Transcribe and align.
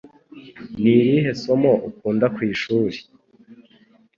Ni 0.81 0.91
irihe 1.01 1.31
somo 1.43 1.71
ukunda 1.89 2.25
kwishuri? 2.35 2.97